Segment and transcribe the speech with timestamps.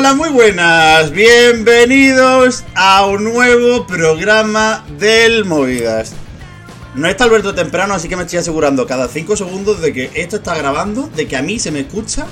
[0.00, 1.10] Hola, muy buenas.
[1.10, 6.14] Bienvenidos a un nuevo programa del Movidas.
[6.94, 10.36] No está Alberto temprano, así que me estoy asegurando cada 5 segundos de que esto
[10.36, 12.26] está grabando, de que a mí se me escucha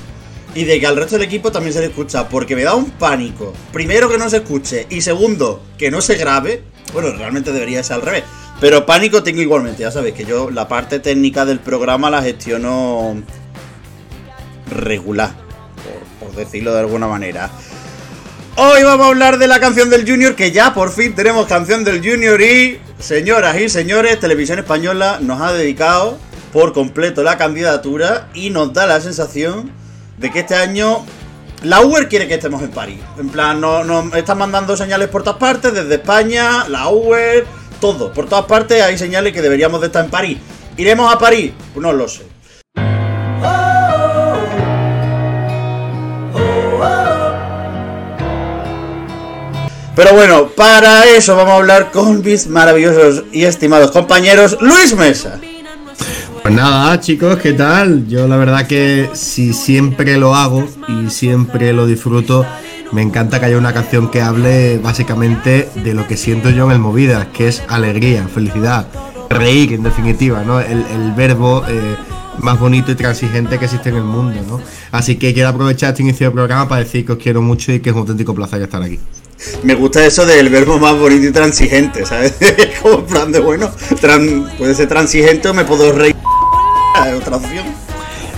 [0.55, 2.89] y de que al resto del equipo también se le escucha, porque me da un
[2.89, 3.53] pánico.
[3.71, 6.63] Primero que no se escuche y segundo que no se grabe.
[6.91, 8.23] Bueno, realmente debería ser al revés.
[8.59, 13.21] Pero pánico tengo igualmente, ya sabéis que yo la parte técnica del programa la gestiono
[14.71, 15.35] regular,
[16.39, 17.49] decirlo de alguna manera.
[18.55, 21.83] Hoy vamos a hablar de la canción del Junior, que ya por fin tenemos canción
[21.83, 26.17] del Junior y, señoras y señores, Televisión Española nos ha dedicado
[26.51, 29.71] por completo la candidatura y nos da la sensación
[30.17, 31.05] de que este año
[31.63, 32.99] la Uber quiere que estemos en París.
[33.17, 37.45] En plan, nos no, están mandando señales por todas partes, desde España, la Uber,
[37.79, 38.11] todo.
[38.13, 40.37] Por todas partes hay señales que deberíamos de estar en París.
[40.77, 41.51] ¿Iremos a París?
[41.73, 42.38] Pues no lo sé.
[49.99, 55.41] Pero bueno, para eso vamos a hablar con mis maravillosos y estimados compañeros Luis Mesa.
[56.41, 58.07] Pues nada, chicos, ¿qué tal?
[58.07, 62.45] Yo la verdad que si siempre lo hago y siempre lo disfruto,
[62.93, 66.71] me encanta que haya una canción que hable básicamente de lo que siento yo en
[66.71, 68.87] el Movida, que es alegría, felicidad,
[69.29, 70.61] reír en definitiva, ¿no?
[70.61, 71.97] El, el verbo eh,
[72.37, 74.61] más bonito y transigente que existe en el mundo, ¿no?
[74.93, 77.81] Así que quiero aprovechar este inicio del programa para decir que os quiero mucho y
[77.81, 78.97] que es un auténtico placer estar aquí.
[79.63, 82.35] Me gusta eso del verbo más bonito y transigente, ¿sabes?
[82.81, 86.15] Como en plan de bueno, tran, puede ser transigente o me puedo reír.
[87.17, 87.65] Otra opción.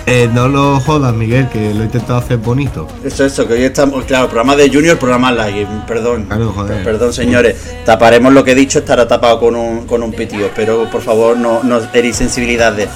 [0.07, 2.87] Eh, no lo jodas, Miguel, que lo he intentado hacer bonito.
[3.03, 6.25] Eso, eso, que hoy estamos, claro, programa de Junior, programa live, perdón.
[6.25, 6.83] Claro, joder.
[6.83, 7.55] Perdón, señores.
[7.85, 11.37] Taparemos lo que he dicho, estará tapado con un, con un pitido, pero por favor
[11.37, 12.89] no, no heréis sensibilidades.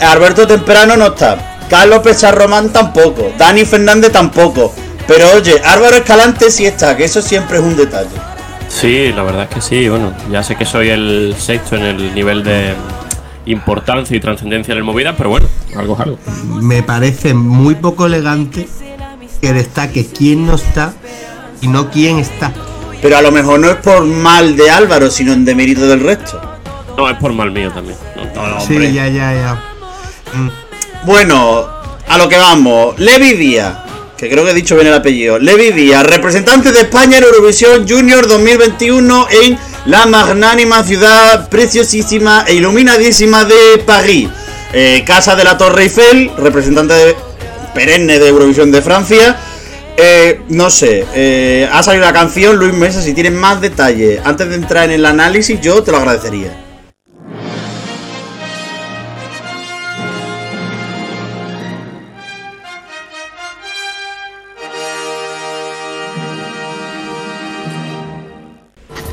[0.00, 1.58] Alberto Temprano no está.
[1.68, 3.32] Carlos Pecharromán tampoco.
[3.38, 4.74] Dani Fernández tampoco.
[5.06, 8.16] Pero oye, Álvaro Escalante sí está, que eso siempre es un detalle.
[8.68, 9.88] Sí, la verdad es que sí.
[9.88, 12.74] Bueno, ya sé que soy el sexto en el nivel de
[13.46, 15.46] importancia y trascendencia en el movida, pero bueno,
[15.76, 16.18] algo es algo.
[16.60, 18.68] Me parece muy poco elegante
[19.40, 20.92] que destaque quién no está
[21.60, 22.52] y no quién está.
[23.00, 26.40] Pero a lo mejor no es por mal de Álvaro, sino en demérito del resto.
[26.96, 27.96] No, es por mal mío también.
[28.34, 29.54] No, no, Sí, ya, ya, ya.
[30.34, 30.50] Mm.
[31.06, 31.66] Bueno,
[32.08, 32.98] a lo que vamos.
[32.98, 33.76] Levi Díaz,
[34.16, 35.38] que creo que he dicho bien el apellido.
[35.38, 42.54] Levi Díaz, representante de España en Eurovisión Junior 2021 en la magnánima ciudad preciosísima e
[42.54, 44.28] iluminadísima de París.
[44.72, 47.14] Eh, Casa de la Torre Eiffel, representante
[47.74, 49.36] perenne de Eurovisión de Francia.
[49.98, 54.48] Eh, no sé, eh, ha salido la canción Luis Mesa, si tienes más detalles antes
[54.48, 56.65] de entrar en el análisis yo te lo agradecería.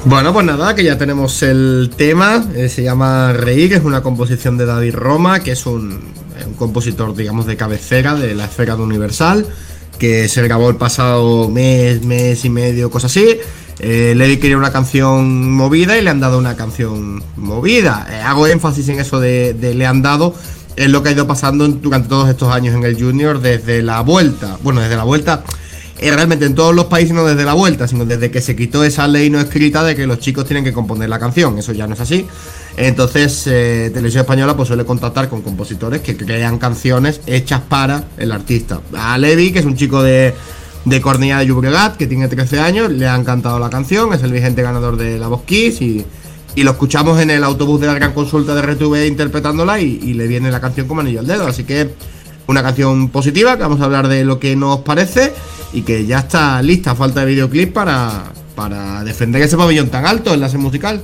[0.05, 2.43] Bueno, pues nada, que ya tenemos el tema.
[2.55, 5.97] eh, se llama Reír, es una composición de David Roma, que es un,
[6.57, 9.45] compositor, digamos, de cabecera de la esfera de Universal,
[9.97, 13.37] que se grabó el pasado mes, mes y medio, cosas así.
[13.79, 18.05] Eh, Levi quería una canción movida y le han dado una canción movida.
[18.11, 20.35] Eh, hago énfasis en eso de, de le han dado.
[20.75, 24.01] Es lo que ha ido pasando durante todos estos años en el Junior desde la
[24.01, 24.57] vuelta.
[24.63, 25.43] Bueno, desde la vuelta
[25.99, 28.83] eh, realmente en todos los países no desde la vuelta, sino desde que se quitó
[28.83, 31.57] esa ley no escrita de que los chicos tienen que componer la canción.
[31.57, 32.25] Eso ya no es así.
[32.77, 38.31] Entonces, eh, Televisión Española pues suele contactar con compositores que crean canciones hechas para el
[38.31, 38.81] artista.
[38.97, 40.33] A Levi, que es un chico de,
[40.85, 44.31] de Cornellà de Llobregat, que tiene 13 años, le ha encantado la canción, es el
[44.31, 46.03] vigente ganador de la Voz Kiss y,
[46.55, 50.15] y lo escuchamos en el autobús de la gran consulta de RTV interpretándola y, y
[50.15, 51.45] le viene la canción como anillo al dedo.
[51.45, 51.91] Así que
[52.47, 55.33] una canción positiva, que vamos a hablar de lo que nos parece
[55.73, 60.33] y que ya está lista, falta de videoclip para, para defender ese pabellón tan alto
[60.33, 61.01] en la musical.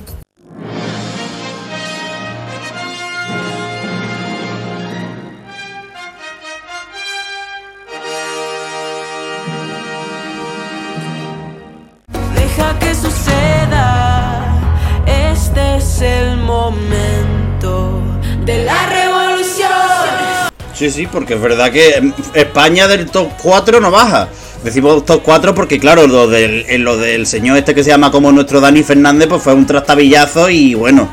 [20.80, 24.30] Sí, sí, porque es verdad que em, España del top 4 no baja.
[24.64, 28.10] Decimos top 4 porque, claro, lo del, en lo del señor este que se llama
[28.10, 31.06] como nuestro Dani Fernández, pues fue un trastabillazo y bueno,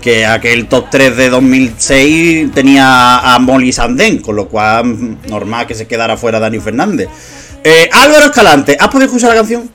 [0.00, 5.66] que aquel top 3 de 2006 tenía a Molly Sandén, con lo cual mm, normal
[5.66, 7.10] que se quedara fuera Dani Fernández.
[7.62, 9.70] Eh, Álvaro Escalante, ¿has podido escuchar la canción?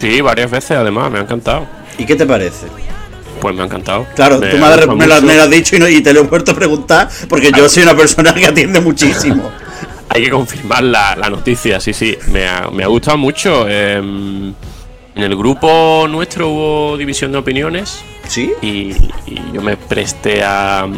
[0.00, 1.64] Sí, varias veces además, me ha encantado.
[1.96, 2.66] ¿Y qué te parece?
[3.44, 4.06] Pues me ha encantado.
[4.16, 6.20] Claro, Me tú gusta me lo, me lo has dicho y, no- y te lo
[6.20, 9.50] he vuelto a preguntar porque yo soy una persona que atiende muchísimo.
[10.08, 12.16] hay que confirmar la, la noticia, sí, sí.
[12.28, 13.68] Me ha, me ha gustado mucho.
[13.68, 14.48] em,
[15.14, 18.50] en el grupo nuestro hubo división de opiniones ¿Sí?
[18.62, 18.92] y,
[19.26, 20.88] y yo me presté a, a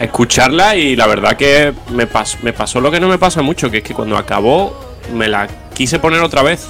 [0.00, 3.70] escucharla y la verdad que me, pas- me pasó lo que no me pasa mucho,
[3.70, 4.76] que es que cuando acabó
[5.14, 6.68] me la quise poner otra vez.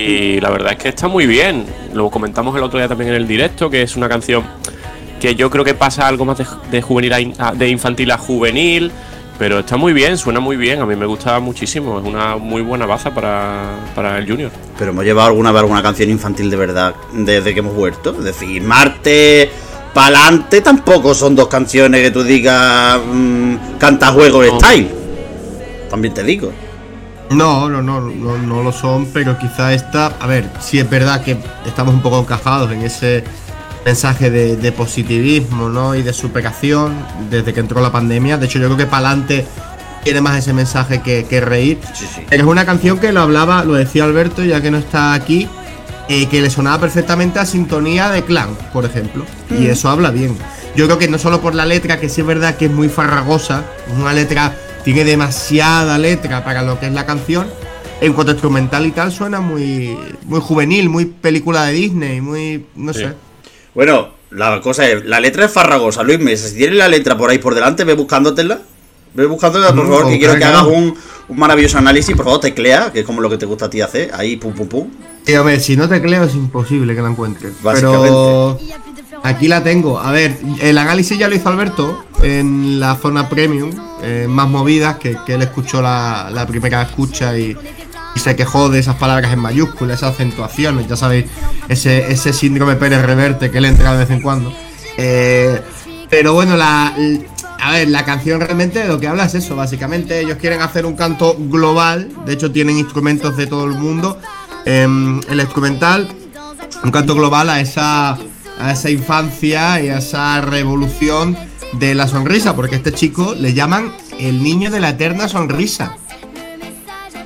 [0.00, 1.64] Y la verdad es que está muy bien.
[1.94, 4.44] Lo comentamos el otro día también en el directo, que es una canción
[5.20, 8.18] que yo creo que pasa algo más de, de juvenil a in- de infantil a
[8.18, 8.90] juvenil.
[9.38, 10.80] Pero está muy bien, suena muy bien.
[10.82, 11.98] A mí me gusta muchísimo.
[11.98, 14.50] Es una muy buena baza para, para el Junior.
[14.78, 18.14] Pero hemos llevado alguna vez alguna canción infantil de verdad desde que hemos vuelto.
[18.18, 19.50] Es decir, Marte,
[19.94, 24.60] Pa'lante tampoco son dos canciones que tú digas mm, cantajuego No.
[24.60, 24.88] style.
[25.88, 26.52] También te digo.
[27.30, 31.22] No, no, no, no, no lo son, pero quizá esta, a ver, sí es verdad
[31.22, 33.22] que estamos un poco encajados en ese
[33.84, 35.94] mensaje de, de positivismo, ¿no?
[35.94, 36.92] Y de superación
[37.30, 38.36] desde que entró la pandemia.
[38.36, 39.46] De hecho, yo creo que Palante
[40.02, 41.78] tiene más ese mensaje que, que reír.
[41.94, 42.26] Sí, sí.
[42.28, 45.48] Pero es una canción que lo hablaba, lo decía Alberto, ya que no está aquí,
[46.08, 49.24] eh, que le sonaba perfectamente a sintonía de clan, por ejemplo.
[49.50, 50.36] Y eso habla bien.
[50.74, 52.88] Yo creo que no solo por la letra, que sí es verdad que es muy
[52.88, 54.52] farragosa, es una letra,
[54.84, 57.46] tiene demasiada letra para lo que es la canción.
[58.00, 62.64] En cuanto a instrumental y tal, suena muy, muy juvenil, muy película de Disney, muy.
[62.74, 63.00] no Sí.
[63.00, 63.12] sé.
[63.74, 66.48] Bueno, la cosa es, la letra es farragosa, Luis Mesa.
[66.48, 68.60] Si tienes la letra por ahí por delante, ve buscándotela.
[69.12, 70.96] Ve buscándola, por favor, que quiero que hagas un,
[71.28, 72.14] un maravilloso análisis.
[72.14, 74.10] Por favor, teclea, que es como lo que te gusta a ti hacer.
[74.14, 74.88] Ahí, pum, pum, pum.
[75.38, 77.52] Hombre, si no te creo es imposible que la encuentres.
[77.62, 78.08] Básicamente.
[78.08, 78.58] Pero
[79.22, 79.98] aquí la tengo.
[79.98, 83.70] A ver, el análisis ya lo hizo Alberto en la zona premium,
[84.02, 87.56] eh, más movidas, que, que él escuchó la, la primera escucha y,
[88.16, 91.24] se quejó de esas palabras en mayúsculas, esas acentuaciones, ya sabéis,
[91.68, 94.52] ese, ese síndrome Pérez Reverte que le entra de vez en cuando.
[94.98, 95.58] Eh,
[96.10, 96.94] pero bueno, la,
[97.60, 100.20] a ver, la canción realmente de lo que habla es eso, básicamente.
[100.20, 104.18] Ellos quieren hacer un canto global, de hecho tienen instrumentos de todo el mundo.
[104.64, 106.08] Em, el instrumental,
[106.82, 108.18] un canto global a esa,
[108.60, 111.36] a esa infancia y a esa revolución
[111.72, 115.96] de la sonrisa, porque a este chico le llaman el niño de la eterna sonrisa,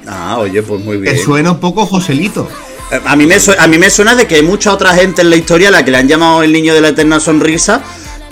[0.06, 1.14] Ah, oye, pues muy bien.
[1.14, 2.48] que suena un poco Joselito.
[2.92, 5.22] Eh, A mí, me su- a mí me suena de que hay mucha otra gente
[5.22, 7.82] en la historia a la que le han llamado el niño de la eterna sonrisa.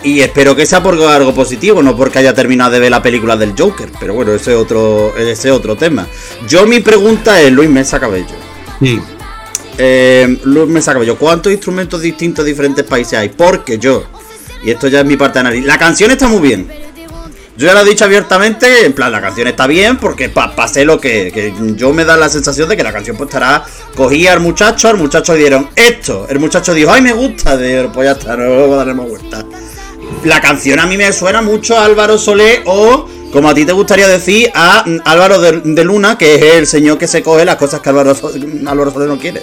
[0.04, 3.36] Y espero que sea por algo positivo, no porque haya terminado de ver la película
[3.36, 3.90] del Joker.
[4.00, 6.06] Pero bueno, ese es otro, ese es otro tema.
[6.48, 8.34] Yo mi pregunta es, Luis Mesa Cabello.
[8.80, 9.00] Sí.
[9.78, 13.30] Eh, Luis Mesa Cabello, ¿cuántos instrumentos distintos de diferentes países hay?
[13.30, 14.04] Porque yo,
[14.62, 16.68] y esto ya es mi parte de análisis, la canción está muy bien.
[17.56, 20.84] Yo ya lo he dicho abiertamente, en plan, la canción está bien porque pa- pasé
[20.86, 23.64] lo que, que yo me da la sensación de que la canción pues estará,
[23.94, 28.06] cogía al muchacho, al muchacho dieron esto, el muchacho dijo, ay me gusta, de, pues
[28.06, 29.44] ya está, no daremos vuelta.
[30.24, 33.72] La canción a mí me suena mucho a Álvaro Solé o, como a ti te
[33.72, 37.56] gustaría decir, a mm, Álvaro de, Luna, que es el señor que se coge las
[37.56, 38.16] cosas que Álvaro,
[38.66, 39.42] Álvaro Solé no quiere.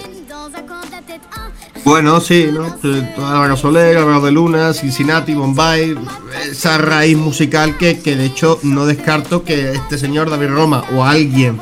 [1.84, 2.76] Bueno, sí, ¿no?
[3.26, 5.96] Álvaro Soler, Álvaro de Luna, Cincinnati, Bombay,
[6.50, 11.04] esa raíz musical que, que de hecho no descarto que este señor David Roma o
[11.04, 11.60] alguien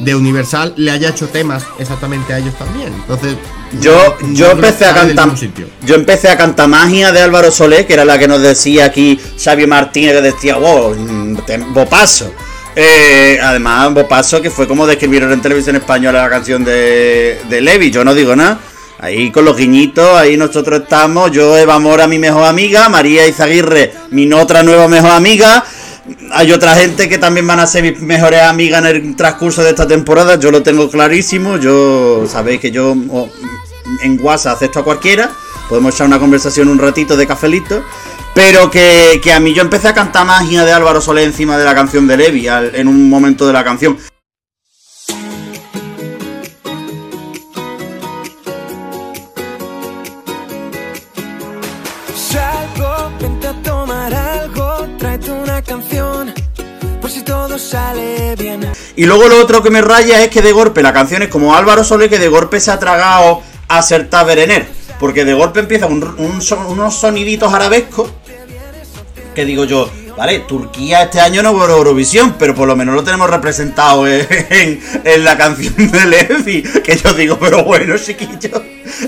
[0.00, 2.92] de Universal le haya hecho temas exactamente a ellos también.
[2.94, 3.36] Entonces,
[3.80, 5.34] Yo, yo empecé a cantar.
[5.84, 9.20] Yo empecé a cantar magia de Álvaro Solé, que era la que nos decía aquí
[9.42, 12.32] Xavi Martínez, que decía, wow, mm, bopaso.
[12.76, 17.90] Eh, además, bopaso, que fue como describieron en televisión española la canción de, de Levi.
[17.90, 18.60] Yo no digo nada.
[19.00, 21.30] Ahí con los guiñitos, ahí nosotros estamos.
[21.30, 22.88] Yo, Eva Mora, mi mejor amiga.
[22.88, 25.64] María Izaguirre, mi otra nueva mejor amiga.
[26.32, 29.70] Hay otra gente que también van a ser mis mejores amigas en el transcurso de
[29.70, 30.36] esta temporada.
[30.36, 31.58] Yo lo tengo clarísimo.
[31.58, 33.28] Yo sabéis que yo oh,
[34.02, 35.30] en WhatsApp acepto a cualquiera.
[35.68, 37.84] Podemos echar una conversación un ratito de cafelito.
[38.34, 41.64] Pero que, que a mí yo empecé a cantar magia de Álvaro Solé encima de
[41.64, 43.96] la canción de Levi en un momento de la canción.
[57.28, 58.66] Todo sale bien.
[58.96, 61.54] Y luego lo otro que me raya es que de golpe la canción es como
[61.54, 64.66] Álvaro Solé que de golpe se ha tragado a Serta Berener.
[64.98, 68.10] Porque de golpe empieza un- un son- unos soniditos arabescos.
[69.34, 73.04] Que digo yo, vale, Turquía este año no por Eurovisión, pero por lo menos lo
[73.04, 76.62] tenemos representado en, en- en la canción de Levi.
[76.62, 78.62] Que yo digo, pero bueno, chiquillo.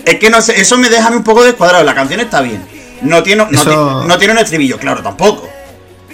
[0.04, 1.82] Es que no sé, eso me deja un poco descuadrado.
[1.82, 2.62] La canción está bien.
[3.02, 5.48] No tiene, no, Eso- ti- no tiene un estribillo, claro, tampoco.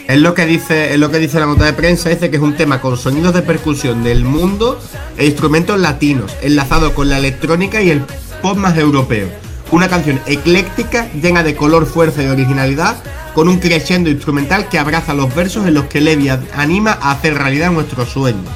[0.08, 2.42] Es lo que dice, es lo que dice la nota de prensa, dice que es
[2.42, 4.80] un tema con sonidos de percusión del mundo
[5.16, 8.02] e instrumentos latinos, enlazado con la electrónica y el
[8.40, 9.28] pop más europeo.
[9.72, 12.96] Una canción ecléctica, llena de color, fuerza y originalidad,
[13.34, 17.34] con un crescendo instrumental que abraza los versos en los que Levi anima a hacer
[17.34, 18.46] realidad nuestros sueños.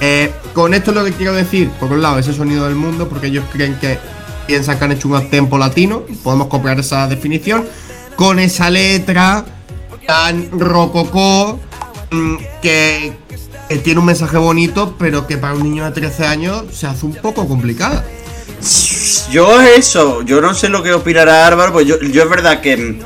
[0.00, 3.26] Eh, con esto lo que quiero decir, por un lado, ese sonido del mundo, porque
[3.26, 3.98] ellos creen que
[4.46, 7.64] piensan que han hecho un tempo latino, podemos copiar esa definición,
[8.14, 9.44] con esa letra
[10.06, 11.58] tan rococó,
[12.10, 13.12] mm, que,
[13.68, 17.06] que tiene un mensaje bonito, pero que para un niño de 13 años se hace
[17.06, 18.04] un poco complicada.
[19.30, 22.98] Yo eso, yo no sé lo que opinará Álvaro, pues yo, yo es verdad que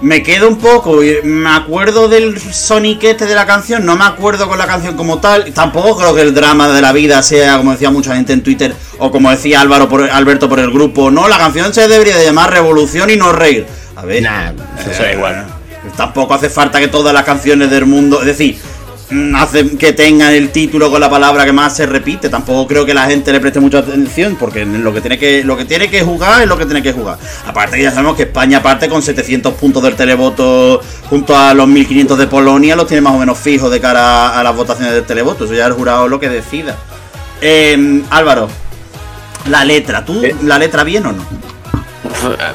[0.00, 4.04] me quedo un poco, y me acuerdo del Sonic este de la canción, no me
[4.04, 7.56] acuerdo con la canción como tal, tampoco creo que el drama de la vida sea,
[7.58, 11.10] como decía mucha gente en Twitter, o como decía Álvaro por, Alberto por el grupo,
[11.10, 13.66] no, la canción se debería de llamar Revolución y no Reír.
[13.96, 14.52] A ver, Nah,
[14.88, 15.57] eso da igual.
[15.98, 18.56] Tampoco hace falta que todas las canciones del mundo, es decir,
[19.10, 22.28] mm, hace que tengan el título con la palabra que más se repite.
[22.28, 25.56] Tampoco creo que la gente le preste mucha atención, porque lo que tiene que lo
[25.56, 27.18] que tiene que jugar es lo que tiene que jugar.
[27.44, 32.16] Aparte ya sabemos que España parte con 700 puntos del televoto junto a los 1500
[32.16, 35.46] de Polonia los tiene más o menos fijos de cara a las votaciones del televoto.
[35.46, 36.76] Eso ya el jurado lo que decida.
[37.40, 38.48] Eh, Álvaro,
[39.50, 40.36] la letra, ¿tú ¿Eh?
[40.44, 41.57] la letra bien o no?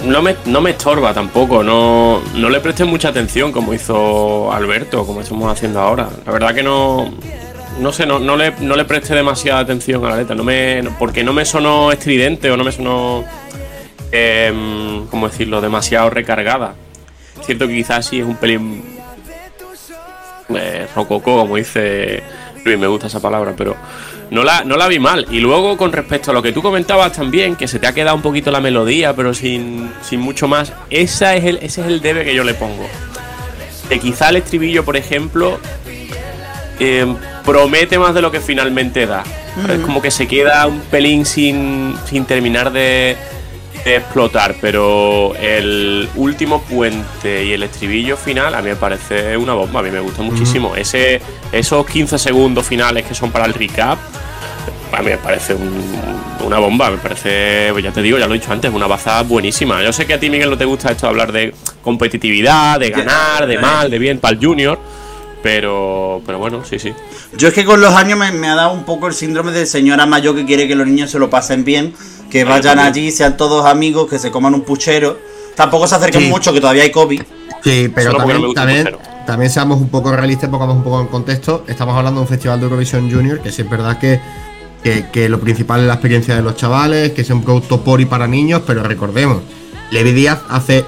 [0.06, 5.06] No me, no me estorba tampoco, no, no le presté mucha atención como hizo Alberto,
[5.06, 6.10] como estamos haciendo ahora.
[6.26, 7.14] La verdad que no.
[7.80, 10.84] No sé, no, no, le, no le presté demasiada atención a la letra, no me,
[11.00, 13.24] porque no me sonó estridente o no me sonó.
[14.12, 15.60] em, ¿Cómo decirlo?
[15.60, 16.76] Demasiado recargada.
[17.42, 18.84] Cierto que quizás sí es un pelín.
[20.56, 22.22] Eh, rococó, como dice
[22.64, 23.76] Luis, me gusta esa palabra, pero
[24.34, 25.28] no la, no la vi mal.
[25.30, 28.16] Y luego, con respecto a lo que tú comentabas también, que se te ha quedado
[28.16, 32.02] un poquito la melodía, pero sin, sin mucho más, esa es el, ese es el
[32.02, 32.88] debe que yo le pongo.
[33.88, 35.60] Que quizá el estribillo, por ejemplo,
[36.80, 37.06] eh,
[37.46, 39.24] promete más de lo que finalmente da.
[39.70, 43.16] Es como que se queda un pelín sin, sin terminar de,
[43.86, 49.54] de explotar, pero el último puente y el estribillo final a mí me parece una
[49.54, 50.75] bomba, a mí me gusta muchísimo.
[50.75, 51.22] Ese,
[51.52, 54.00] esos 15 segundos finales que son para el recap,
[54.94, 56.14] a mí me parece un-
[56.46, 59.22] una bomba, me parece, pues ya te digo, ya lo he dicho antes, una baza
[59.24, 59.82] buenísima.
[59.84, 62.90] Yo sé que a ti, Miguel, no te gusta esto de hablar de competitividad, de
[62.90, 64.78] ganar, de mal, de bien para el junior,
[65.42, 66.94] pero, pero bueno, sí, sí.
[67.38, 69.66] Yo es que con los años me, me ha dado un poco el síndrome de
[69.66, 71.94] señora mayor que quiere que los niños se lo pasen bien,
[72.30, 75.18] que vayan allí, sean todos amigos, que se coman un puchero.
[75.56, 76.28] Tampoco se acerquen Sí.
[76.30, 77.22] mucho, que todavía hay COVID.
[77.64, 78.90] Sí, pero Solo porque no también,
[79.26, 81.64] también seamos un poco realistas, pongamos un poco en contexto.
[81.68, 84.20] Estamos hablando de un festival de Eurovisión Junior, que sí es verdad que,
[84.84, 88.02] que, que lo principal es la experiencia de los chavales, que es un producto por
[88.02, 89.42] y para niños, pero recordemos,
[89.92, 90.84] Levi Díaz hace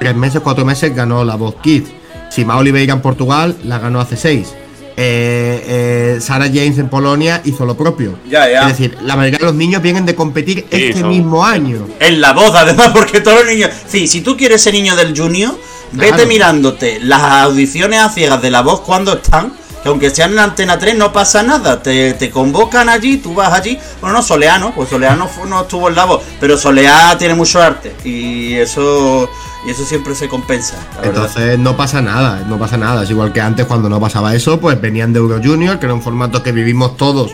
[0.00, 1.90] tres meses, cuatro meses ganó la Voz Kids.
[2.30, 4.54] Sima Oliveira en Portugal la ganó hace seis.
[4.96, 8.16] Eh, eh, Sarah James en Polonia hizo lo propio.
[8.28, 8.62] Ya, ya.
[8.62, 11.86] Es decir, la mayoría de los niños vienen de competir Sí, este son- mismo año.
[11.98, 13.70] En la voz, además, porque todos los niños.
[13.88, 15.58] Sí, si tú quieres ser niño del Junior,
[15.92, 19.52] vete mirándote las audiciones a ciegas de la voz cuando están.
[19.84, 21.80] Que aunque sean en la antena 3, no pasa nada.
[21.82, 23.78] Te, te convocan allí, tú vas allí.
[24.00, 26.22] Bueno, no, Soleano, pues Soleano fu- no estuvo en la voz.
[26.40, 27.94] Pero Soleá tiene mucho arte.
[28.02, 29.28] Y eso.
[29.66, 30.76] Y eso siempre se compensa.
[30.96, 31.04] verdad.
[31.24, 33.04] Entonces no pasa nada, no pasa nada.
[33.04, 35.94] Es igual que antes cuando no pasaba eso, pues venían de Euro Junior, que era
[35.94, 37.32] un formato que vivimos todos.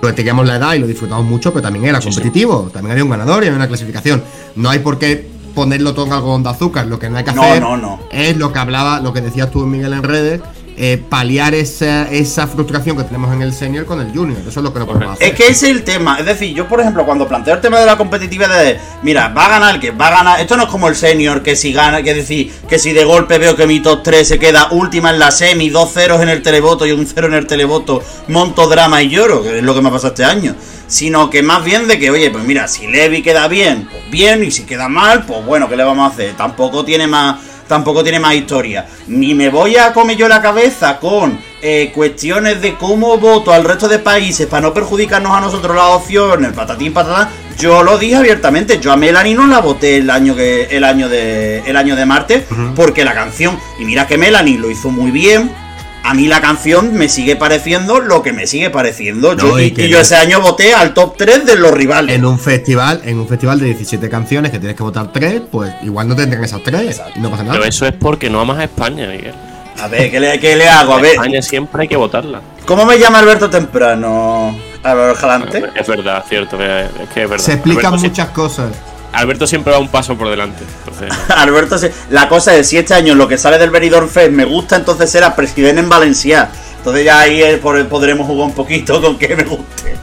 [0.00, 2.70] Pues teníamos la edad y lo disfrutamos mucho, pero también era competitivo.
[2.72, 4.22] También había un ganador y había una clasificación.
[4.56, 6.86] No hay por qué ponerlo todo en algodón de azúcar.
[6.86, 8.00] Lo que no hay que No, hacer no, no.
[8.10, 10.40] es lo que hablaba, lo que decías tú, Miguel, en redes,
[10.82, 14.40] eh, paliar esa, esa frustración que tenemos en el senior con el junior.
[14.40, 15.28] Eso es lo que no podemos hacer.
[15.28, 16.18] Es que ese es el tema.
[16.18, 19.44] Es decir, yo, por ejemplo, cuando planteo el tema de la competitividad de, mira, va
[19.44, 20.40] a ganar el que va a ganar.
[20.40, 23.36] Esto no es como el senior, que si gana, que decir, que si de golpe
[23.36, 26.40] veo que mi top 3 se queda última en la semi, dos ceros en el
[26.40, 29.82] televoto y un cero en el televoto, monto drama y lloro, que es lo que
[29.82, 30.56] me ha pasado este año.
[30.86, 34.42] Sino que más bien de que, oye, pues mira, si Levi queda bien, pues bien,
[34.42, 36.34] y si queda mal, pues bueno, ¿qué le vamos a hacer?
[36.38, 38.86] Tampoco tiene más tampoco tiene más historia.
[39.06, 43.62] Ni me voy a comer yo la cabeza con eh, cuestiones de cómo voto al
[43.62, 47.28] resto de países para no perjudicarnos a nosotros las opciones, patatín patatán.
[47.56, 51.08] Yo lo dije abiertamente, yo a Melanie no la voté el año que el año
[51.08, 55.12] de el año de Marte porque la canción y mira que Melanie lo hizo muy
[55.12, 55.52] bien.
[56.02, 59.34] A mí la canción me sigue pareciendo lo que me sigue pareciendo.
[59.34, 62.16] No, yo, y yo no- ese año voté al top 3 de los rivales.
[62.16, 65.72] En un festival, en un festival de 17 canciones que tienes que votar 3, pues
[65.82, 67.54] igual no tendrán esas 3 y no pasa nada.
[67.58, 69.34] Pero eso es porque no amas a España, Miguel.
[69.78, 70.94] A ver, ¿qué le, qué le hago?
[70.94, 72.40] A ver, España siempre hay que votarla.
[72.66, 74.56] ¿cómo me llama Alberto Temprano?
[74.82, 75.62] Álvaro Jalante.
[75.74, 77.44] Es verdad, cierto, es que es verdad.
[77.44, 78.70] Se explican Alberto, muchas cosas.
[79.12, 80.64] Alberto siempre va un paso por delante.
[80.78, 81.76] Entonces, Alberto,
[82.10, 85.10] la cosa es, si este año lo que sale del Benidorm Fest me gusta, entonces
[85.10, 86.50] será presidente en Valencia.
[86.78, 89.96] Entonces ya ahí eh, podremos jugar un poquito con que me guste.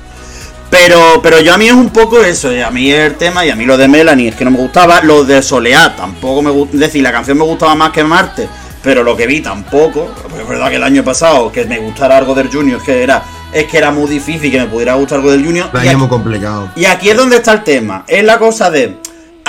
[0.70, 3.50] Pero, pero yo a mí es un poco eso, y a mí el tema, y
[3.50, 6.52] a mí lo de Melanie es que no me gustaba, lo de Soleá tampoco me
[6.52, 8.50] gusta, es decir, la canción me gustaba más que Marte,
[8.84, 12.18] pero lo que vi tampoco, Porque es verdad que el año pasado que me gustara
[12.18, 13.24] algo del Junior, que era,
[13.54, 15.70] es que era muy difícil que me pudiera gustar algo del Junior.
[15.74, 16.70] Y aquí- muy complicado.
[16.76, 18.04] y aquí es donde está el tema.
[18.08, 18.96] Es la cosa de.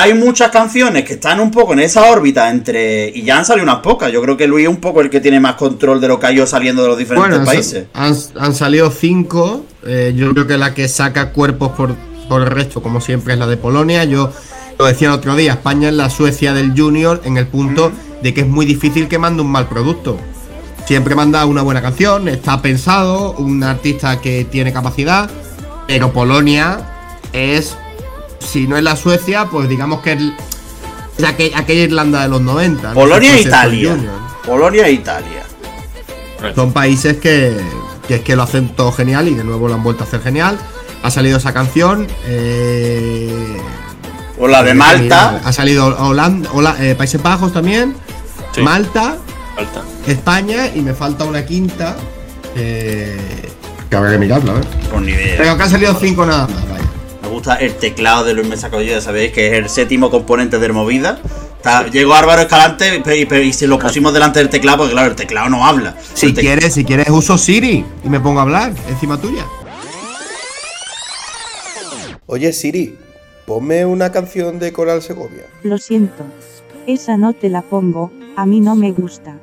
[0.00, 3.08] Hay muchas canciones que están un poco en esa órbita entre.
[3.08, 4.12] Y ya han salido unas pocas.
[4.12, 6.26] Yo creo que Luis es un poco el que tiene más control de lo que
[6.26, 7.86] ha ido saliendo de los diferentes Bueno, países.
[7.94, 9.64] han, han salido cinco.
[9.84, 11.96] eh, yo creo que la que saca cuerpos por,
[12.28, 14.04] por el resto, como siempre, es la de Polonia.
[14.04, 14.32] Yo
[14.78, 17.90] lo decía el otro día, España es la Suecia del Junior en el punto
[18.22, 20.16] de que es muy difícil que mande un mal producto.
[20.88, 25.28] Siempre manda una buena canción, está pensado, un artista que tiene capacidad,
[25.86, 26.80] pero Polonia
[27.34, 27.76] es,
[28.38, 30.22] si no es la Suecia, pues digamos que es,
[31.18, 32.88] es aquel- aquella Irlanda de los 90.
[32.88, 32.94] ¿no?
[32.94, 33.96] Polonia e Italia.
[34.46, 35.42] Polonia e Italia.
[36.54, 37.54] Son países que,
[38.06, 40.22] que es que lo hacen todo genial y de nuevo lo han vuelto a hacer
[40.22, 40.56] genial.
[41.02, 42.06] Ha salido esa canción.
[42.24, 43.58] eh,
[44.38, 45.42] O la de Malta.
[45.44, 47.94] Ha salido Holanda, Hola- eh, Países Bajos también.
[48.54, 48.62] Sí.
[48.62, 49.16] Malta,
[49.58, 49.82] Falta.
[50.06, 51.96] España y me falta una quinta.
[52.56, 53.16] eh,
[53.90, 54.64] que habrá que mirarla, a ver.
[54.90, 55.34] Por ni idea.
[55.38, 56.84] Pero que han salido cinco nada más, vaya.
[57.22, 60.58] Me gusta el teclado de Luis Mesa Collado, ya sabéis que es el séptimo componente
[60.58, 61.18] de Movida.
[61.56, 65.08] Está- llegó Álvaro Escalante y, y- y se lo pusimos delante del teclado, porque claro,
[65.10, 65.96] el teclado no habla.
[66.14, 69.44] Si quieres, si quieres uso Siri y me pongo a hablar encima tuya.
[72.26, 72.96] Oye Siri,
[73.46, 75.44] ponme una canción de Coral Segovia.
[75.62, 76.22] Lo siento.
[76.86, 79.36] Esa no te la pongo, a mí no me gusta.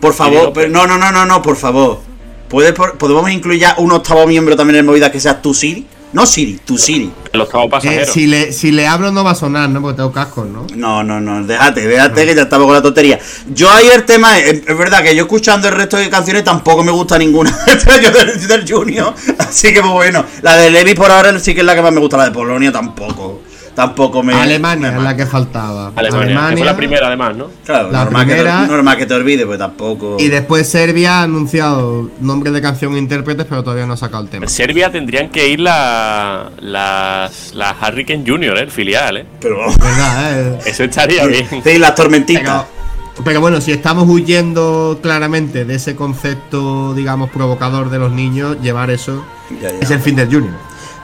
[0.00, 2.00] Por favor, pero no, no, no, no, no, por favor.
[2.48, 5.86] ¿Puede por- ¿Podemos incluir ya un octavo miembro también en Movida que sea tu Siri?
[6.12, 7.10] No Siri, tu Siri.
[7.32, 8.12] El octavo Eh, pasajero.
[8.12, 9.80] si, le, si le hablo no va a sonar, ¿no?
[9.80, 10.66] Porque tengo cascos, ¿no?
[10.74, 13.18] No, no, no, déjate, déjate que ya estamos con la tontería.
[13.54, 16.84] Yo ahí el tema, es, es verdad que yo escuchando el resto de canciones tampoco
[16.84, 19.14] me gusta ninguna este año del, del Junior.
[19.38, 21.92] Así que pues bueno, la de Levi por ahora sí que es la que más
[21.92, 23.31] me gusta, la de Polonia tampoco.
[23.74, 24.34] Tampoco me.
[24.34, 25.92] Alemania me es la que faltaba.
[25.96, 27.46] Alemania, que fue la primera además, ¿no?
[27.64, 30.16] Claro, la normal, que primera- te, normal que te olvides, pues tampoco.
[30.20, 34.22] Y después Serbia ha anunciado nombre de canción e intérpretes, pero todavía no ha sacado
[34.24, 34.44] el tema.
[34.44, 38.62] En Serbia tendrían que ir la, las, las Hurricane Junior, ¿eh?
[38.62, 39.26] el filial, ¿eh?
[39.40, 39.58] Pero.
[39.78, 40.40] ¿Verdad?
[40.40, 40.58] eh?
[40.66, 41.46] Eso estaría bien.
[41.64, 42.42] Sí, las tormentitas.
[42.42, 48.56] Pero, pero bueno, si estamos huyendo claramente de ese concepto, digamos, provocador de los niños,
[48.62, 49.24] llevar eso
[49.62, 49.78] Ya, ya.
[49.80, 50.54] es el fin del Junior.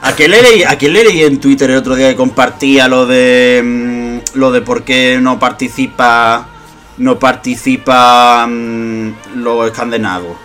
[0.01, 2.87] ¿A quién, le leí, ¿A quién le leí en Twitter el otro día que compartía
[2.87, 6.47] lo de mm, lo de por qué no participa
[6.97, 10.37] no participa mm, los escandinavos?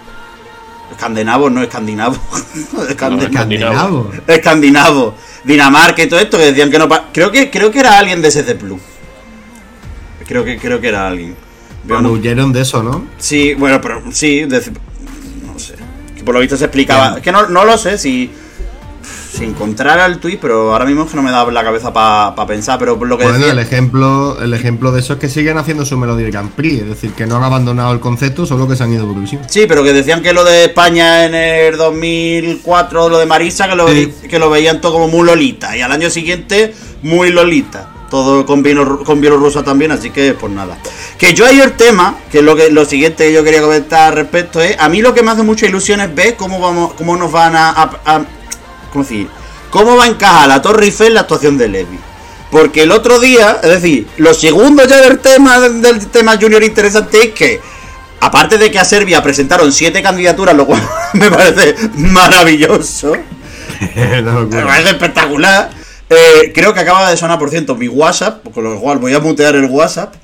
[0.90, 2.18] Escandinavos, no escandinavos.
[2.88, 3.24] Escandinavos.
[3.30, 4.10] Escandinavo.
[4.26, 5.14] Escandinavo,
[5.44, 8.28] Dinamarca y todo esto que decían que no creo que creo que era alguien de
[8.30, 8.80] SC Plus.
[10.26, 11.36] Creo que creo que era alguien.
[11.84, 13.06] Bueno, no- huyeron de eso, ¿no?
[13.18, 14.72] Sí, bueno, pero sí, dec-
[15.46, 15.74] no sé.
[16.16, 17.16] Que por lo visto se explicaba.
[17.18, 18.30] Es que no, no lo sé si.
[19.36, 22.34] Si encontrara el tweet, pero ahora mismo es que no me da la cabeza para
[22.46, 22.78] pensar.
[22.78, 23.52] Pero por lo que Bueno, decía.
[23.52, 26.88] el ejemplo, el ejemplo de eso es que siguen haciendo su Melody Grand Prix, es
[26.88, 29.42] decir, que no han abandonado el concepto, solo que se han ido Eurovisión.
[29.48, 33.76] Sí, pero que decían que lo de España en el 2004, lo de Marisa, que
[33.76, 34.12] lo, Sí.
[34.28, 35.76] que lo veían todo como muy lolita.
[35.76, 37.90] Y al año siguiente, muy lolita.
[38.10, 38.62] Todo con,
[39.04, 40.78] con Bielorrusia también, así que pues nada.
[41.18, 44.10] Que yo ahí el tema, que es lo, que, lo siguiente que yo quería comentar
[44.12, 46.92] al respecto es, a mí lo que me hace mucha ilusión es ver cómo, vamos,
[46.94, 47.70] cómo nos van a...
[47.70, 48.24] a-
[48.94, 49.28] ¿Cómo decir?
[49.68, 51.98] ¿Cómo va a encajar la Torre Eiffel la actuación de Levi?
[52.50, 57.24] Porque el otro día, es decir, lo segundo ya del tema del tema junior interesante
[57.24, 57.60] es que
[58.24, 60.80] Aparte de que a Serbia presentaron siete candidaturas, lo cual
[61.12, 63.12] me parece maravilloso,
[63.94, 65.70] me parece espectacular.
[66.08, 69.20] eh, creo que acaba de sonar, por cierto, mi WhatsApp, con lo cual voy a
[69.20, 70.14] mutear el WhatsApp.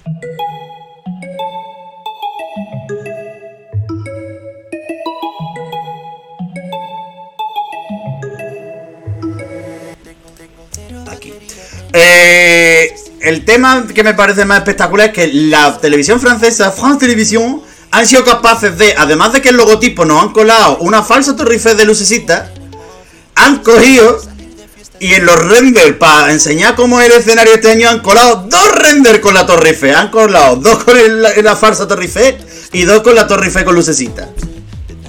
[13.30, 17.62] El tema que me parece más espectacular es que la televisión francesa, France Television,
[17.92, 21.54] han sido capaces de, además de que el logotipo nos han colado una falsa Torre
[21.54, 22.50] Eiffel de lucecita,
[23.36, 24.20] han cogido
[24.98, 28.72] y en los renders para enseñar cómo es el escenario este año han colado dos
[28.82, 29.78] renders con la Torre.
[29.94, 32.36] Han colado dos con la, falsa Torre Eiffel
[32.72, 34.28] y dos con la Torre con lucecita.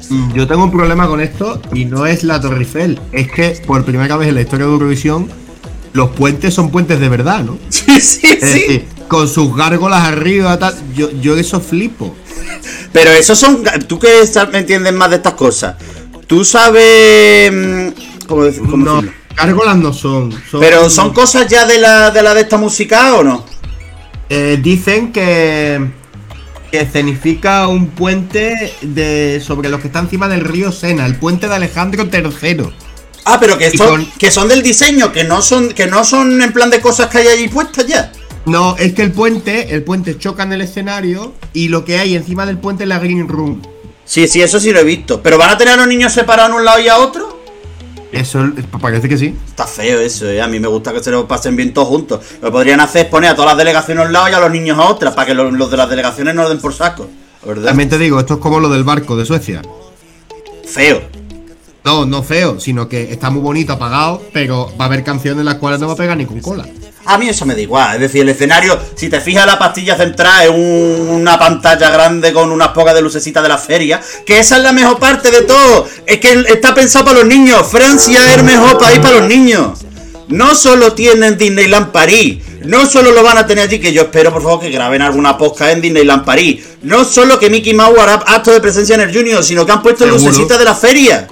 [0.09, 3.61] Mm, Yo tengo un problema con esto y no es la Torre Eiffel, es que
[3.65, 5.29] por primera vez en la historia de Eurovisión
[5.93, 7.57] los puentes son puentes de verdad, ¿no?
[7.69, 8.59] Sí, sí, Es sí.
[8.59, 10.73] decir, con sus gárgolas arriba, tal.
[10.95, 12.15] Yo, yo eso flipo.
[12.93, 13.63] Pero esos son.
[13.87, 14.21] Tú que
[14.53, 15.75] entiendes más de estas cosas.
[16.27, 17.51] Tú sabes.
[17.51, 19.13] mm, ¿Cómo, dec- cómo No, decirlo?
[19.35, 20.31] gárgolas no son.
[20.49, 23.45] son- Pero son cosas ya de la de, la de esta música o no?
[24.29, 25.99] Eh, dicen que.
[26.71, 31.49] Que escenifica un puente de sobre los que está encima del río Sena, el puente
[31.49, 32.63] de Alejandro III.
[33.25, 36.41] Ah, pero que son, con- que son del diseño, que no son, que no son
[36.41, 38.11] en plan de cosas que hay allí puestas ya.
[38.45, 42.15] No, es que el puente, el puente choca en el escenario y lo que hay
[42.15, 43.61] encima del puente es la Green Room.
[44.03, 45.21] Sí, sí, eso sí lo he visto.
[45.21, 47.39] ¿Pero van a tener a los niños separados en un lado y a otro?
[48.11, 48.43] Eso
[48.81, 49.35] parece que sí.
[49.47, 50.41] Está feo eso, ¿eh?
[50.41, 52.19] A mí me gusta que se lo pasen bien todos juntos.
[52.41, 54.39] Lo que podrían hacer es poner a todas las delegaciones a un lado y a
[54.39, 56.73] los niños a otra, para que los, los de las delegaciones no lo den por
[56.73, 57.07] saco.
[57.45, 57.67] ¿Verdad?
[57.69, 59.61] También te digo, esto es como lo del barco de Suecia.
[60.67, 61.01] Feo.
[61.83, 65.45] No, no feo, sino que está muy bonito apagado, pero va a haber canciones en
[65.45, 66.65] las cuales no va a pegar ni con cola.
[67.05, 67.95] A mí eso me da igual.
[67.95, 72.31] Es decir, el escenario, si te fijas, la pastilla central es un- una pantalla grande
[72.31, 73.99] con unas pocas de lucecitas de la feria.
[74.27, 75.87] Que esa es la mejor parte de todo.
[76.05, 77.65] Es que está pensado para los niños.
[77.67, 79.79] Francia es el mejor país para los niños.
[80.27, 82.43] No solo tienen Disneyland París.
[82.63, 85.35] No solo lo van a tener allí, que yo espero por favor que graben alguna
[85.35, 86.63] podcast en Disneyland París.
[86.83, 89.81] No solo que Mickey Mouse hará acto de presencia en el Junior, sino que han
[89.81, 91.27] puesto lucecitas de la feria.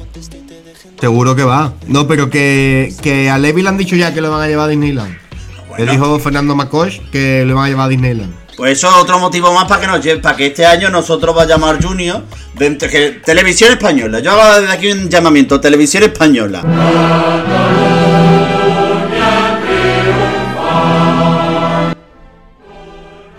[1.00, 1.74] Seguro que va.
[1.88, 4.66] No, pero que, que a Levi le han dicho ya que lo van a llevar
[4.66, 5.12] a Disneyland.
[5.12, 5.92] Le Bueno.
[5.92, 8.34] dijo Fernando Macosh que le van a llevar a Disneyland.
[8.58, 11.34] Pues eso es otro motivo más para que nos lleve, para que este año nosotros
[11.34, 12.24] vayamos al Junior
[12.58, 14.20] que televisión española.
[14.20, 16.62] Yo hago desde aquí un llamamiento, televisión española.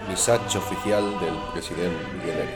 [0.08, 2.48] Misacho oficial del presidente Miguel.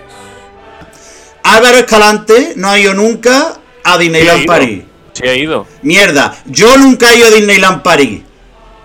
[1.43, 4.47] Álvaro Escalante no ha ido nunca a Disneyland ido.
[4.47, 4.83] París.
[5.15, 5.67] Sí he ido.
[5.83, 8.21] Mierda, yo nunca he ido a Disneyland París.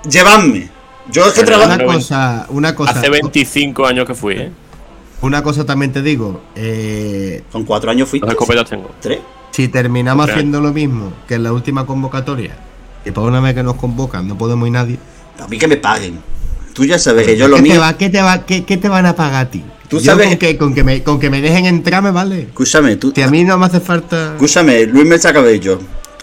[0.10, 0.70] Llevadme.
[1.12, 1.74] Yo es que trabajo.
[1.74, 2.92] Una cosa, una cosa.
[2.92, 4.52] Hace 25 años que fui, ¿eh?
[5.22, 6.42] Una cosa también te digo.
[6.56, 8.10] eh, Con cuatro años.
[8.12, 8.90] Dos escopetas tengo.
[9.02, 9.20] ¿Tres?
[9.52, 12.56] si terminamos haciendo lo mismo que en la última convocatoria,
[13.04, 15.00] que por una vez que nos convocan no podemos ir nadie.
[15.44, 16.20] A mí que me paguen.
[16.74, 17.82] Tú ya sabes que yo lo ¿Qué te, mío.
[17.82, 19.66] va, qué, te va, qué, qué te van a pagar a ti?
[19.90, 22.44] Tú Yo sabes- con que, con, que me, con que me dejen entrar me vale.
[22.44, 23.12] Escúchame, tú.
[23.14, 24.34] Si a mí no me hace falta.
[24.36, 25.80] Escúchame, Luis Mecha Cabello.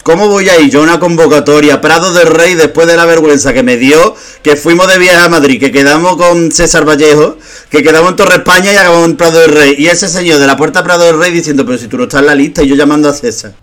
[0.07, 3.51] ¿Cómo voy a ir yo a una convocatoria Prado del Rey después de la vergüenza
[3.51, 7.35] que me dio que fuimos de viaje a Madrid, que quedamos con César Vallejo,
[7.69, 9.75] que quedamos en Torre España y acabamos en Prado del Rey?
[9.77, 12.21] Y ese señor de la puerta Prado del Rey diciendo, pero si tú no estás
[12.21, 13.53] en la lista y yo llamando a César.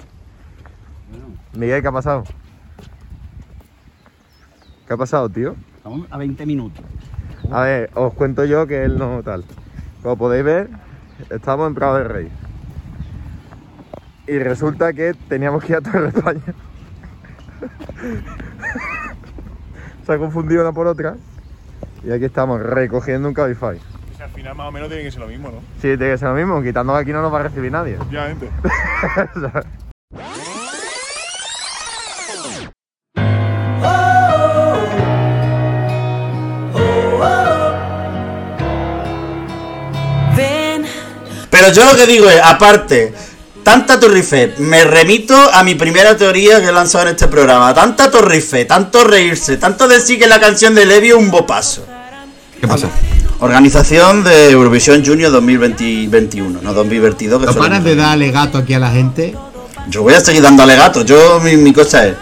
[1.54, 2.24] Miguel, ¿qué ha pasado?
[4.86, 5.56] ¿Qué ha pasado, tío?
[5.78, 6.84] Estamos a 20 minutos.
[7.50, 9.46] A ver, os cuento yo que él no tal.
[10.02, 10.68] Como podéis ver,
[11.30, 12.28] estamos en Prado del Rey.
[14.26, 16.42] Y resulta que teníamos que ir a Torre España.
[20.06, 21.16] Se ha confundido una por otra.
[22.02, 23.78] Y aquí estamos recogiendo un Cabify.
[24.20, 25.60] al final más o menos tiene que ser lo mismo, ¿no?
[25.80, 26.62] Sí, tiene que ser lo mismo.
[26.62, 27.98] Quitando que aquí no nos va a recibir nadie.
[27.98, 28.48] Obviamente.
[40.36, 40.84] Ven,
[41.50, 43.14] Pero yo lo que digo es, aparte,
[43.64, 47.74] tanta torrife, me remito a mi primera teoría que he lanzado en este programa.
[47.74, 51.84] Tanta torrife, tanto reírse, tanto decir que la canción de Levi es un bopazo.
[52.60, 52.88] ¿Qué pasa?
[53.40, 57.40] Organización de Eurovisión Junior 2021, no 2022.
[57.40, 59.34] Que ¿No paras de dar alegato aquí a la gente?
[59.88, 61.04] Yo voy a seguir dando alegatos.
[61.04, 62.14] Yo, mi, mi cosa es.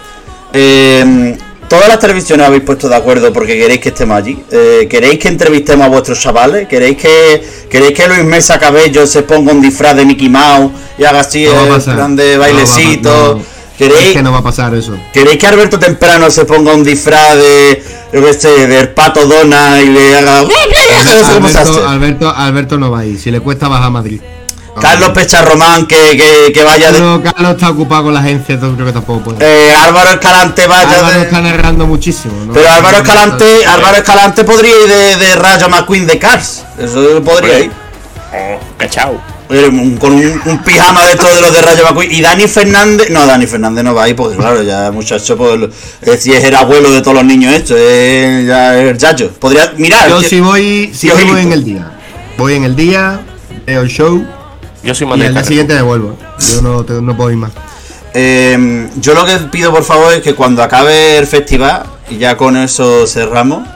[0.53, 1.39] eh,
[1.73, 4.39] todas las televisiones habéis puesto de acuerdo porque queréis que estemos allí.
[4.51, 6.69] Eh, ¿Queréis que entrevistemos a vuestros chavales?
[6.69, 11.05] ¿Queréis que queréis que Luis Mesa Cabello se ponga un disfraz de Mickey Mouse y
[11.05, 13.39] haga así No el plan de bailecito?
[13.39, 13.63] no.
[13.79, 14.95] ¿Queréis, Es que no va a pasar eso.
[15.15, 17.83] ¿Queréis que Alberto Temprano se ponga un disfraz de,
[18.13, 20.41] yo qué sé, del pato Dona y le haga...
[20.41, 23.19] Alberto, Alberto, Alberto no va a ir.
[23.19, 24.21] Si le cuesta bajar a Madrid.
[24.81, 26.99] Carlos Pecharromán que, que, que vaya de...
[26.99, 29.45] Carlos, Carlos está ocupado con la agencia, entonces creo que tampoco puede.
[29.45, 31.23] eh, Álvaro Escalante vaya Álvaro de...
[31.25, 32.35] está narrando muchísimo.
[32.47, 32.53] ¿no?
[32.53, 36.65] Pero Álvaro Escalante, Álvaro Escalante podría ir de, de Rayo McQueen de Cars.
[36.79, 37.71] Eso podría ir.
[38.35, 39.21] Oh, cachao.
[39.51, 42.11] Eh, Con un, un pijama de todos los de Rayo McQueen.
[42.11, 43.11] Y Dani Fernández.
[43.11, 45.61] No, Dani Fernández no va a ir porque, claro, ya muchacho, pues,
[46.01, 49.31] eh, si es el abuelo de todos los niños, esto es ya es el yayo.
[49.33, 49.75] Podría.
[49.77, 50.09] Mirar.
[50.09, 51.91] Yo sí voy, Tío voy en el día.
[52.39, 53.21] Voy en el día,
[53.67, 54.25] veo el show
[54.83, 56.16] Yo soy más y al día siguiente me vuelvo.
[56.51, 57.53] Yo no, te- no puedo ir más.
[58.14, 62.37] Eh, yo lo que pido, por favor, es que cuando acabe el festival, y ya
[62.37, 63.66] con eso cerramos.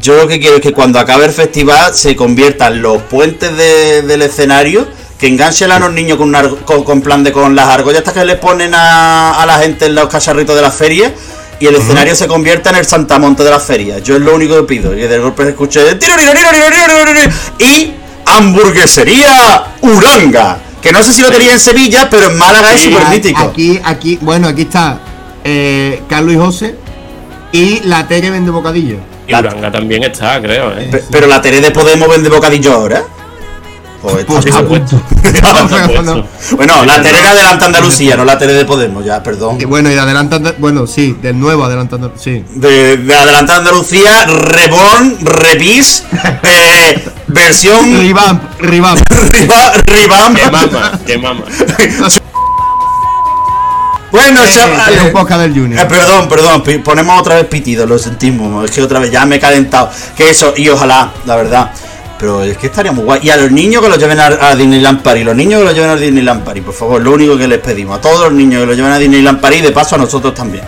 [0.00, 4.02] Yo lo que quiero es que cuando acabe el festival se conviertan los puentes de-
[4.02, 4.86] del escenario,
[5.18, 8.14] que enganchen a los niños con, una con, con plan de con las argollas estas
[8.14, 11.14] que les ponen a, a la gente en los cacharritos de la feria
[11.60, 14.00] y el escenario se convierta en el Santamonte de la feria.
[14.00, 17.92] Yo es lo único que pido, que de golpe "Tiroriroriroriroriroririr", y
[18.26, 23.06] hamburguesería Uranga, que no sé si lo tenía en Sevilla, pero en Málaga es súper
[23.08, 23.42] mítico.
[23.42, 24.98] Aquí, aquí, bueno, aquí está
[25.44, 26.74] eh, Carlos y José
[27.52, 28.96] y la Tere vende bocadillo.
[29.26, 30.88] Y Uranga también está, creo, ¿eh?
[30.90, 33.02] Pe- Pero la Tere de Podemos vende bocadillo ahora.
[34.04, 34.60] Pues Pues está.
[36.56, 39.56] Bueno, la tele de Adelante Andalucía, no la tele de Podemos, ya, perdón.
[39.60, 42.44] y bueno, y adelantando, bueno, sí, del nuevo adelantando, sí.
[42.54, 46.04] De, de Andalucía, Reborn, Repis,
[46.42, 49.00] eh, versión Revamp, revamp.
[49.86, 50.36] Revamp.
[50.36, 51.44] Que mama, que mama.
[54.10, 54.86] Bueno, Eh, chavales.
[54.86, 55.80] tiene un podcast del Junior.
[55.80, 58.64] Eh, perdón, perdón, ponemos otra vez pitido, lo sentimos.
[58.64, 59.90] Es que otra vez ya me he calentado.
[60.16, 61.70] Que eso, y ojalá, la verdad.
[62.18, 63.20] Pero es que estaría muy guay.
[63.24, 65.74] Y a los niños que los lleven a, a Disneyland Paris, los niños que los
[65.74, 67.98] lleven a Disneyland Paris, por favor, lo único que les pedimos.
[67.98, 70.34] A todos los niños que los lleven a Disneyland Paris, y de paso a nosotros
[70.34, 70.64] también.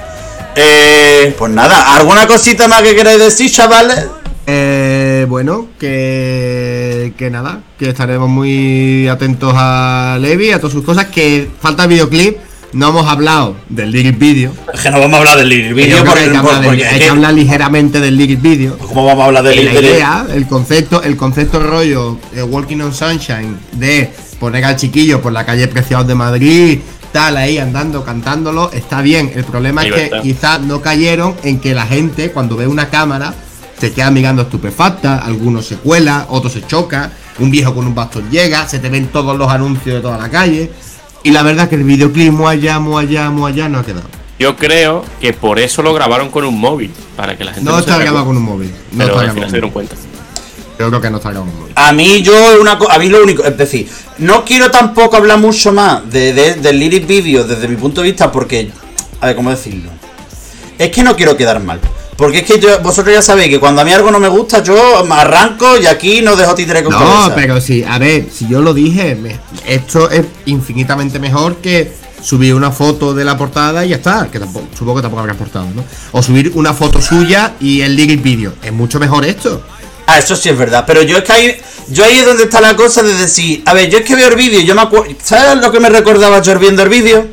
[0.54, 4.06] Eh, pues nada, ¿alguna cosita más que queráis decir, chavales?
[4.46, 11.06] Eh, bueno, que, que nada, que estaremos muy atentos a Levi, a todas sus cosas,
[11.06, 12.38] que falta videoclip,
[12.76, 14.52] no hemos hablado del lyric video.
[14.72, 16.82] Es que no vamos a hablar del lyric video porque, hay que hablar, del- porque
[16.82, 18.76] es hay que que- hablar ligeramente del lyric video.
[18.78, 22.42] ¿Cómo vamos a hablar del Y la del- idea, el concepto, el concepto rollo de
[22.42, 26.80] Walking on Sunshine de poner al chiquillo por la calle Preciados de Madrid,
[27.12, 29.32] tal ahí andando, cantándolo, está bien.
[29.34, 33.32] El problema es que quizás no cayeron en que la gente cuando ve una cámara
[33.80, 38.30] se queda mirando estupefacta, algunos se cuela, otros se choca, un viejo con un bastón
[38.30, 40.70] llega, se te ven todos los anuncios de toda la calle.
[41.26, 44.06] Y la verdad que el videoclip muy allá, muy allá, muy allá no ha quedado.
[44.38, 47.74] Yo creo que por eso lo grabaron con un móvil, para que la gente No
[47.76, 48.70] se está grabado con un móvil.
[48.92, 49.96] No Pero está al grabado final con se dieron cuenta.
[50.78, 51.72] Yo creo que no está grabado con un móvil.
[51.74, 55.72] A mí yo una a mí lo único, es decir, no quiero tampoco hablar mucho
[55.72, 58.70] más de, de- del lyric video desde mi punto de vista porque,
[59.20, 59.90] a ver cómo decirlo,
[60.78, 61.80] es que no quiero quedar mal,
[62.16, 64.62] porque es que yo, vosotros ya sabéis que cuando a mí algo no me gusta
[64.62, 67.34] yo me arranco y aquí no dejo títere con No, cabeza.
[67.34, 72.54] pero sí, a ver, si yo lo dije, me- esto es infinitamente mejor que subir
[72.54, 75.66] una foto de la portada y ya está, que tampoco, supongo que tampoco habrá portada,
[75.74, 75.84] ¿no?
[76.12, 78.54] O subir una foto suya y el lyric video.
[78.62, 79.62] Es mucho mejor esto.
[80.06, 81.56] Ah, eso sí es verdad, pero yo es que ahí,
[81.88, 84.28] yo ahí es donde está la cosa de decir, a ver, yo es que veo
[84.28, 87.26] el vídeo, yo me acuerdo, ¿sabes lo que me recordaba yo viendo el vídeo?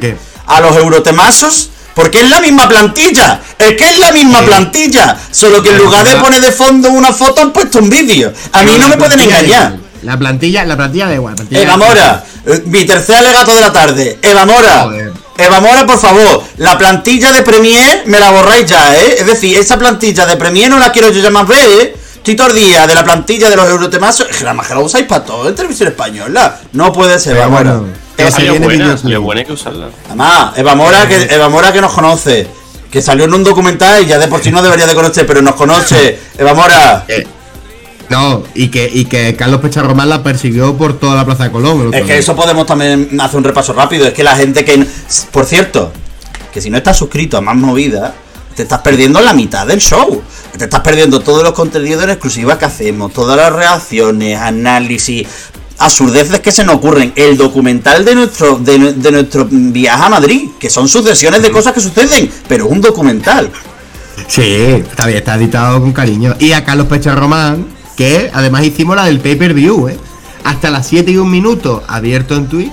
[0.00, 0.16] ¿Qué?
[0.46, 3.40] a los eurotemazos porque es la misma plantilla.
[3.58, 4.44] Es que es la misma Sí.
[4.46, 5.16] plantilla.
[5.32, 8.32] Solo que en lugar de poner de fondo una foto han puesto un vídeo.
[8.52, 9.76] A mí no me pueden engañar.
[10.02, 11.34] La plantilla, la plantilla da igual.
[11.34, 14.16] plantilla- Eva Mora, eh, mi tercer alegato de la tarde.
[14.22, 15.12] Eva Mora, Joder.
[15.38, 19.16] Eva Mora, por favor, la plantilla de Premiere me la borráis ya, ¿eh?
[19.18, 21.96] Es decir, esa plantilla de Premiere no la quiero yo ya más ver, ¿eh?
[22.14, 24.28] Estoy todo el día de la plantilla de los eurotemazos.
[24.30, 26.60] Es que la más que la usáis para todo en televisión española.
[26.74, 27.72] No puede ser, Eva Mora.
[27.72, 27.86] bueno,
[28.18, 29.02] Eva- se Salió viene buena, videoclip.
[29.02, 29.88] salió buena hay que usarla.
[30.06, 32.46] Además, Eva Mora, que, Eva Mora que nos conoce,
[32.90, 35.40] que salió en un documental y ya de por sí no debería de conocer, pero
[35.42, 36.18] nos conoce.
[36.38, 37.26] Eva Mora, Eh,
[38.10, 41.92] No, y que, y que Carlos Pecharromán la persiguió por toda la Plaza de Colón.
[41.94, 44.06] es que eso podemos también hacer un repaso rápido.
[44.06, 44.86] Es que la gente que.
[45.30, 45.92] Por cierto,
[46.52, 48.12] que si no estás suscrito a más movidas,
[48.56, 50.22] te estás perdiendo la mitad del show.
[50.56, 55.28] Te estás perdiendo todos los contenidos en exclusiva que hacemos, todas las reacciones, análisis,
[55.78, 57.12] absurdeces que se nos ocurren.
[57.16, 61.50] El documental de nuestro, de, nu- de nuestro viaje a Madrid, que son sucesiones de
[61.50, 63.50] cosas que suceden, pero es un documental.
[64.26, 66.34] Sí, está bien, está editado con cariño.
[66.38, 69.98] Y a Carlos Pecharromán, que además hicimos la del pay-per-view, ¿eh?
[70.44, 72.72] Hasta las 7 y 1 minuto abierto en Twitch.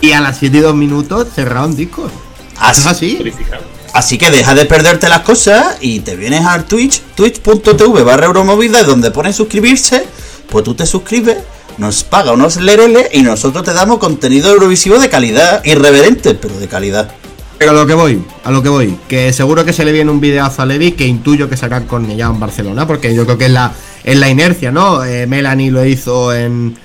[0.00, 2.10] Y a las 7 y 2 minutos cerrado en Discord.
[2.58, 3.14] Así, ¿Es así?
[3.18, 3.62] Verificado.
[3.92, 8.82] Así que deja de perderte las cosas y te vienes al Twitch, twitch.tv barra Euromovida,
[8.84, 10.06] donde pone suscribirse,
[10.48, 11.36] pues tú te suscribes,
[11.78, 16.68] nos paga unos lereles y nosotros te damos contenido eurovisivo de calidad, irreverente, pero de
[16.68, 17.10] calidad.
[17.58, 20.10] Pero a lo que voy, a lo que voy, que seguro que se le viene
[20.10, 23.38] un videazo a Levi que intuyo que sacan con ella en Barcelona, porque yo creo
[23.38, 25.04] que es la, es la inercia, ¿no?
[25.04, 26.76] Eh, Melanie lo hizo en,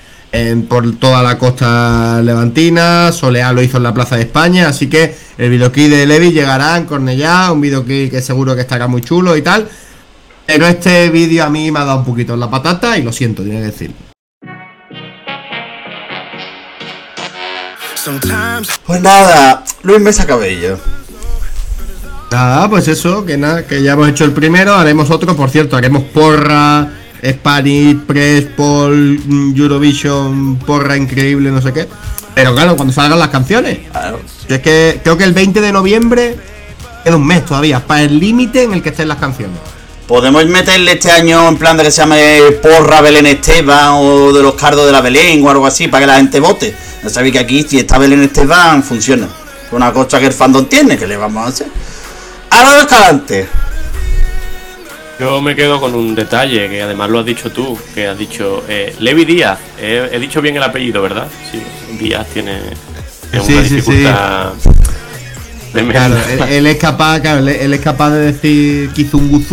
[0.70, 5.16] por toda la costa levantina, Soleá lo hizo en la Plaza de España, así que
[5.40, 9.36] el videoclip de Levi llegará en Cornellá, un videoclip que seguro que estará muy chulo
[9.36, 9.68] y tal.
[10.46, 13.12] Pero este vídeo a mí me ha dado un poquito en la patata y lo
[13.12, 14.07] siento, tiene que decir.
[18.86, 20.78] Pues nada, Luis Mesa Cabello.
[22.32, 25.76] Nada, pues eso, que nada, que ya hemos hecho el primero, haremos otro, por cierto,
[25.76, 26.90] haremos porra,
[27.26, 31.88] Spanish, Press, Paul, mm, Eurovision, porra increíble, no sé qué.
[32.36, 33.80] Pero claro, cuando salgan las canciones.
[33.92, 34.20] Claro.
[34.48, 36.38] Yo Es que creo que el 20 de noviembre
[37.04, 39.58] queda un mes todavía, para el límite en el que estén las canciones.
[40.08, 44.42] Podemos meterle este año en plan de que se llame Porra Belén Esteban o de
[44.42, 46.74] los cardos de la Belén o algo así para que la gente vote.
[47.04, 49.26] Ya sabéis que aquí si está Belén Esteban funciona.
[49.26, 51.68] Es una cosa que el fandom tiene, que le vamos a hacer.
[52.50, 53.48] Ahora de Escalante.
[55.20, 58.64] Yo me quedo con un detalle que además lo has dicho tú, que has dicho
[58.70, 59.60] eh, Levi Díaz.
[59.82, 61.28] He, he dicho bien el apellido, ¿verdad?
[61.52, 61.62] Sí,
[62.00, 62.62] Díaz tiene,
[63.32, 64.54] tiene Sí, una sí, dificultad.
[65.86, 69.44] Claro, él, él es capaz, claro, él, él es capaz de decir Kizungu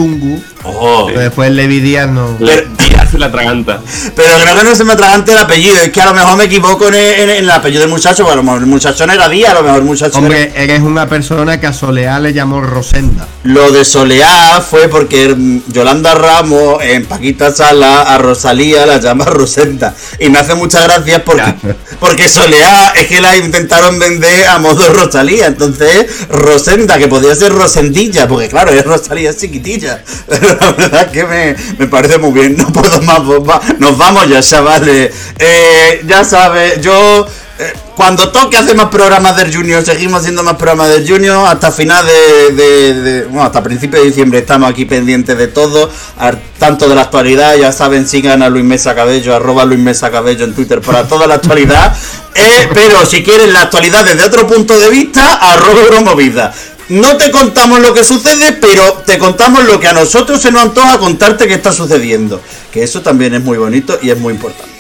[0.65, 1.07] Ojo.
[1.07, 2.37] Pero después Levi Díaz no.
[2.41, 3.81] Le Díaz se la atraganta.
[4.17, 5.77] Pero creo que no se me atragante el apellido.
[5.77, 8.23] Es que a lo mejor me equivoco en el, en el apellido del muchacho.
[8.25, 10.19] Porque a lo mejor el muchacho no era Díaz, a lo mejor el muchacho era-
[10.19, 13.27] Hombre, eres una persona que a Soleá le llamó Rosenda.
[13.45, 15.37] Lo de Soleá fue porque
[15.69, 19.95] Yolanda Ramos en Paquita Sala a Rosalía la llama Rosenda.
[20.19, 21.57] Y me hace muchas gracias porque, Ya.
[22.01, 25.47] porque Soleá es que la intentaron vender a modo Rosalía.
[25.47, 30.03] Entonces, Rosenda, que podía ser Rosendilla, porque claro, es Rosalía es chiquitilla.
[30.29, 32.57] Pero la verdad que me, me parece muy bien.
[32.57, 35.13] No puedo más, va- nos vamos ya, chavales.
[35.39, 37.27] Eh, ya sabes, yo.
[37.59, 41.71] eh, cuando toque hacer más programas del Junior, seguimos haciendo más programas del Junior hasta
[41.71, 45.89] final de, bueno, hasta principios de diciembre estamos aquí pendientes de todo,
[46.19, 50.11] al tanto de la actualidad, ya saben, sigan a Luis Mesa Cabello, arroba Luis Mesa
[50.11, 51.97] Cabello en Twitter para toda la actualidad,
[52.37, 56.53] Eh, pero si quieren la actualidad desde otro punto de vista, arroba Euromovida.
[56.89, 60.63] No te contamos lo que sucede, pero te contamos lo que a nosotros se nos
[60.63, 62.43] antoja contarte que está sucediendo.
[62.73, 64.73] Que eso también es muy bonito y es muy importante.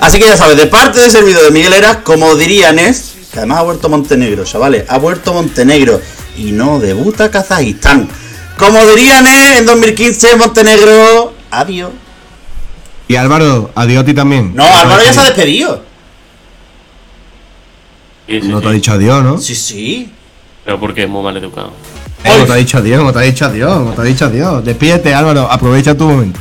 [0.00, 3.12] Así que ya sabes, de parte de ese vídeo de Miguel Eras, como dirían es,
[3.32, 6.00] que además ha vuelto Montenegro, chavales, ha vuelto Montenegro
[6.36, 8.08] y no debuta Kazajistán.
[8.58, 11.90] Como dirían es, en 2015 Montenegro, adiós.
[13.08, 14.54] Y Álvaro, adiós a ti también.
[14.54, 15.82] No, Álvaro ya se ha despedido.
[18.26, 19.38] Sí, sí, No te ha dicho adiós, ¿no?
[19.38, 20.12] Sí, sí.
[20.70, 21.72] Pero porque es muy mal educado.
[22.22, 24.24] Eh, No te ha dicho adiós, no te ha dicho adiós, no te ha dicho
[24.26, 24.64] adiós.
[24.64, 26.38] Despídete, Álvaro, aprovecha tu momento.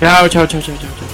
[0.00, 0.88] Chao, chao, chao, chao, chao.
[0.98, 1.09] chao.